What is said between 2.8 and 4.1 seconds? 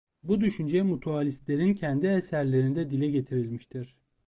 dile getirilmiştir.